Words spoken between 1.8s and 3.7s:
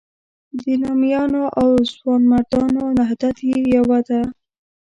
ځوانمردانو نهضت یې